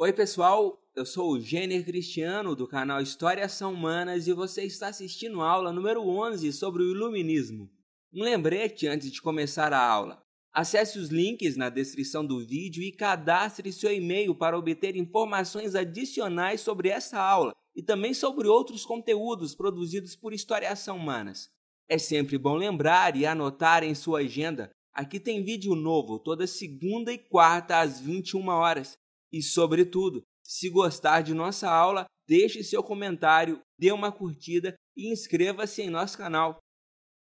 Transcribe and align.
Oi, 0.00 0.12
pessoal, 0.12 0.80
eu 0.94 1.04
sou 1.04 1.32
o 1.32 1.40
Gêner 1.40 1.84
Cristiano 1.84 2.54
do 2.54 2.68
canal 2.68 3.02
Histórias 3.02 3.50
São 3.50 3.74
Humanas 3.74 4.28
e 4.28 4.32
você 4.32 4.62
está 4.62 4.86
assistindo 4.86 5.40
a 5.40 5.50
aula 5.50 5.72
número 5.72 6.08
11 6.08 6.52
sobre 6.52 6.84
o 6.84 6.90
Iluminismo. 6.92 7.68
Um 8.14 8.22
lembrete 8.22 8.86
antes 8.86 9.10
de 9.10 9.20
começar 9.20 9.72
a 9.72 9.84
aula. 9.84 10.22
Acesse 10.52 11.00
os 11.00 11.08
links 11.08 11.56
na 11.56 11.68
descrição 11.68 12.24
do 12.24 12.38
vídeo 12.38 12.80
e 12.80 12.92
cadastre 12.92 13.72
seu 13.72 13.92
e-mail 13.92 14.36
para 14.36 14.56
obter 14.56 14.94
informações 14.94 15.74
adicionais 15.74 16.60
sobre 16.60 16.90
essa 16.90 17.20
aula 17.20 17.52
e 17.74 17.82
também 17.82 18.14
sobre 18.14 18.46
outros 18.46 18.86
conteúdos 18.86 19.52
produzidos 19.52 20.14
por 20.14 20.32
Histórias 20.32 20.78
São 20.78 20.96
Humanas. 20.96 21.50
É 21.88 21.98
sempre 21.98 22.38
bom 22.38 22.54
lembrar 22.54 23.16
e 23.16 23.26
anotar 23.26 23.82
em 23.82 23.96
sua 23.96 24.20
agenda. 24.20 24.70
Aqui 24.94 25.18
tem 25.18 25.42
vídeo 25.42 25.74
novo 25.74 26.20
toda 26.20 26.46
segunda 26.46 27.12
e 27.12 27.18
quarta 27.18 27.80
às 27.80 27.98
21 27.98 28.46
horas. 28.46 28.96
E, 29.32 29.42
sobretudo, 29.42 30.22
se 30.42 30.70
gostar 30.70 31.22
de 31.22 31.34
nossa 31.34 31.70
aula, 31.70 32.06
deixe 32.26 32.64
seu 32.64 32.82
comentário, 32.82 33.60
dê 33.78 33.92
uma 33.92 34.10
curtida 34.10 34.74
e 34.96 35.12
inscreva-se 35.12 35.82
em 35.82 35.90
nosso 35.90 36.16
canal. 36.16 36.58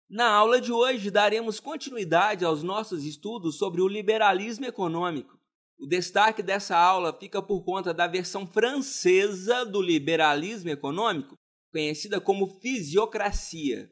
Na 0.09 0.29
aula 0.29 0.59
de 0.59 0.71
hoje, 0.71 1.09
daremos 1.09 1.59
continuidade 1.59 2.43
aos 2.45 2.61
nossos 2.61 3.03
estudos 3.03 3.57
sobre 3.57 3.81
o 3.81 3.87
liberalismo 3.87 4.65
econômico. 4.65 5.39
O 5.79 5.87
destaque 5.87 6.43
dessa 6.43 6.77
aula 6.77 7.17
fica 7.17 7.41
por 7.41 7.63
conta 7.63 7.93
da 7.93 8.07
versão 8.07 8.45
francesa 8.45 9.65
do 9.65 9.81
liberalismo 9.81 10.69
econômico, 10.69 11.35
conhecida 11.71 12.21
como 12.21 12.47
fisiocracia. 12.59 13.89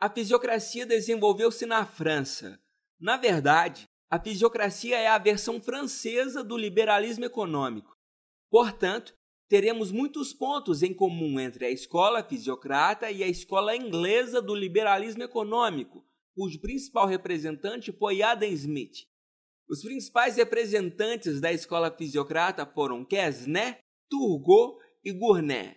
A 0.00 0.10
fisiocracia 0.10 0.84
desenvolveu-se 0.84 1.64
na 1.66 1.86
França. 1.86 2.60
Na 3.00 3.16
verdade, 3.16 3.86
a 4.10 4.20
fisiocracia 4.20 4.96
é 4.96 5.08
a 5.08 5.18
versão 5.18 5.60
francesa 5.60 6.44
do 6.44 6.56
liberalismo 6.56 7.24
econômico. 7.24 7.96
Portanto, 8.50 9.14
teremos 9.48 9.90
muitos 9.90 10.32
pontos 10.32 10.82
em 10.82 10.94
comum 10.94 11.40
entre 11.40 11.66
a 11.66 11.70
escola 11.70 12.22
fisiocrata 12.22 13.10
e 13.10 13.22
a 13.22 13.28
escola 13.28 13.74
inglesa 13.74 14.40
do 14.40 14.54
liberalismo 14.54 15.22
econômico, 15.22 16.04
cujo 16.34 16.60
principal 16.60 17.06
representante 17.06 17.92
foi 17.92 18.22
Adam 18.22 18.48
Smith. 18.48 19.06
Os 19.68 19.82
principais 19.82 20.36
representantes 20.36 21.40
da 21.40 21.52
escola 21.52 21.90
fisiocrata 21.90 22.66
foram 22.66 23.04
Quesnay, 23.04 23.78
Turgot 24.10 24.78
e 25.02 25.12
Gournay. 25.12 25.76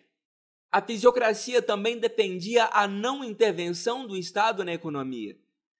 A 0.72 0.82
fisiocracia 0.82 1.62
também 1.62 1.98
defendia 1.98 2.66
a 2.72 2.88
não 2.88 3.23
intervenção 3.23 4.06
do 4.06 4.18
Estado 4.18 4.66
na 4.66 4.73
economia. 4.73 5.40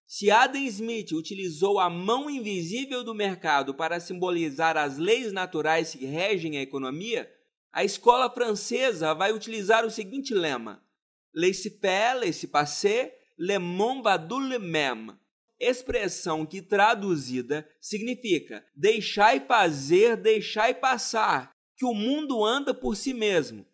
Se 0.10 0.32
Adam 0.32 0.62
Smith 0.62 1.12
utilizou 1.12 1.82
a 1.82 1.90
mão 1.90 2.30
invisível 2.30 3.04
do 3.04 3.14
mercado 3.14 3.76
para 3.76 4.00
simbolizar 4.00 4.78
as 4.78 4.98
leis 4.98 5.34
naturais 5.34 5.94
que 5.94 6.06
regem 6.06 6.58
a 6.58 6.62
economia, 6.62 7.30
a 7.74 7.84
escola 7.84 8.30
francesa 8.30 9.14
vai 9.14 9.34
utilizar 9.34 9.86
o 9.86 9.92
seguinte 9.92 10.34
lema: 10.34 10.82
Laissez-faire, 11.36 12.22
laissez-passer, 12.22 13.14
le 13.38 13.60
monde 13.60 14.04
va 14.04 14.16
du 14.16 14.40
le 14.40 14.58
même. 14.58 15.20
Expressão 15.60 16.46
que 16.46 16.62
traduzida 16.62 17.68
significa 17.82 18.66
deixai 18.74 19.42
fazer, 19.42 20.16
deixai 20.16 20.74
passar, 20.74 21.52
que 21.76 21.84
o 21.84 21.94
mundo 21.94 22.46
anda 22.46 22.74
por 22.74 22.96
si 22.96 23.14
mesmo. 23.14 23.66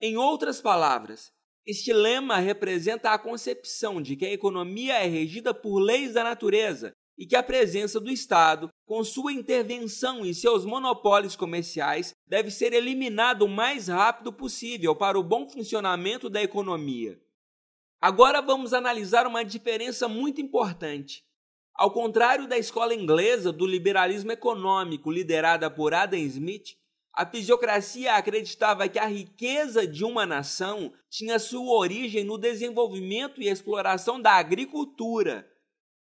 Em 0.00 0.16
outras 0.16 0.60
palavras, 0.60 1.32
este 1.66 1.92
lema 1.92 2.38
representa 2.38 3.12
a 3.12 3.18
concepção 3.18 4.02
de 4.02 4.16
que 4.16 4.24
a 4.24 4.32
economia 4.32 4.94
é 4.94 5.06
regida 5.06 5.54
por 5.54 5.78
leis 5.78 6.12
da 6.12 6.24
natureza 6.24 6.92
e 7.16 7.26
que 7.26 7.36
a 7.36 7.42
presença 7.42 8.00
do 8.00 8.10
Estado, 8.10 8.68
com 8.84 9.04
sua 9.04 9.32
intervenção 9.32 10.26
em 10.26 10.32
seus 10.32 10.64
monopólios 10.64 11.36
comerciais, 11.36 12.14
deve 12.26 12.50
ser 12.50 12.72
eliminada 12.72 13.44
o 13.44 13.48
mais 13.48 13.86
rápido 13.88 14.32
possível 14.32 14.96
para 14.96 15.18
o 15.18 15.22
bom 15.22 15.48
funcionamento 15.48 16.28
da 16.28 16.42
economia. 16.42 17.20
Agora 18.00 18.42
vamos 18.42 18.74
analisar 18.74 19.26
uma 19.26 19.44
diferença 19.44 20.08
muito 20.08 20.40
importante. 20.40 21.22
Ao 21.74 21.92
contrário 21.92 22.48
da 22.48 22.58
escola 22.58 22.94
inglesa 22.94 23.52
do 23.52 23.66
liberalismo 23.66 24.32
econômico 24.32 25.10
liderada 25.10 25.70
por 25.70 25.94
Adam 25.94 26.18
Smith, 26.18 26.76
a 27.14 27.26
fisiocracia 27.26 28.14
acreditava 28.14 28.88
que 28.88 28.98
a 28.98 29.06
riqueza 29.06 29.86
de 29.86 30.04
uma 30.04 30.24
nação 30.24 30.92
tinha 31.10 31.38
sua 31.38 31.76
origem 31.76 32.24
no 32.24 32.38
desenvolvimento 32.38 33.42
e 33.42 33.48
exploração 33.48 34.20
da 34.20 34.32
agricultura. 34.32 35.46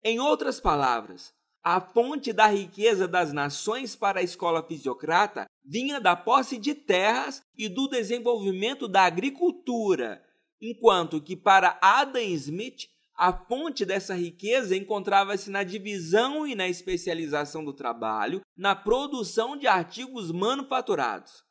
Em 0.03 0.19
outras 0.19 0.59
palavras, 0.59 1.33
a 1.63 1.81
fonte 1.81 2.31
da 2.31 2.47
riqueza 2.47 3.07
das 3.07 3.33
nações 3.33 3.95
para 3.95 4.19
a 4.19 4.23
escola 4.23 4.63
fisiocrata 4.63 5.47
vinha 5.63 5.99
da 5.99 6.15
posse 6.15 6.57
de 6.57 6.75
terras 6.75 7.43
e 7.55 7.67
do 7.67 7.87
desenvolvimento 7.87 8.87
da 8.87 9.03
agricultura, 9.03 10.23
enquanto 10.61 11.21
que 11.21 11.35
para 11.35 11.79
Adam 11.81 12.21
Smith 12.21 12.87
a 13.21 13.31
fonte 13.31 13.85
dessa 13.85 14.15
riqueza 14.15 14.75
encontrava-se 14.75 15.51
na 15.51 15.61
divisão 15.61 16.47
e 16.47 16.55
na 16.55 16.67
especialização 16.67 17.63
do 17.63 17.71
trabalho, 17.71 18.41
na 18.57 18.75
produção 18.75 19.55
de 19.55 19.67
artigos 19.67 20.31
manufaturados. 20.31 21.43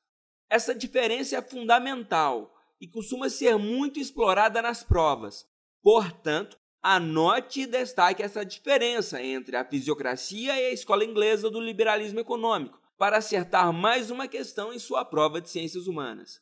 Essa 0.51 0.75
diferença 0.75 1.37
é 1.37 1.41
fundamental 1.41 2.53
e 2.81 2.89
costuma 2.89 3.29
ser 3.29 3.57
muito 3.57 4.01
explorada 4.01 4.61
nas 4.61 4.83
provas. 4.83 5.47
Portanto, 5.81 6.59
anote 6.83 7.61
e 7.61 7.67
destaque 7.67 8.21
essa 8.21 8.45
diferença 8.45 9.23
entre 9.23 9.55
a 9.55 9.65
fisiocracia 9.65 10.61
e 10.61 10.67
a 10.67 10.73
escola 10.73 11.05
inglesa 11.05 11.49
do 11.49 11.61
liberalismo 11.61 12.19
econômico, 12.19 12.81
para 12.99 13.19
acertar 13.19 13.73
mais 13.73 14.11
uma 14.11 14.27
questão 14.27 14.73
em 14.73 14.79
sua 14.81 15.05
prova 15.05 15.41
de 15.41 15.49
ciências 15.49 15.87
humanas. 15.87 16.41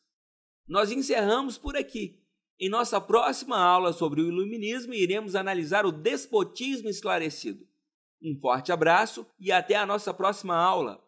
Nós 0.67 0.91
encerramos 0.91 1.59
por 1.59 1.77
aqui. 1.77 2.19
Em 2.61 2.69
nossa 2.69 3.01
próxima 3.01 3.57
aula 3.57 3.93
sobre 3.93 4.21
o 4.21 4.27
Iluminismo, 4.27 4.93
iremos 4.93 5.37
analisar 5.37 5.87
o 5.87 5.93
despotismo 5.93 6.89
esclarecido. 6.89 7.65
Um 8.21 8.39
forte 8.41 8.73
abraço 8.73 9.25
e 9.39 9.53
até 9.53 9.77
a 9.77 9.87
nossa 9.87 10.13
próxima 10.13 10.57
aula! 10.57 11.08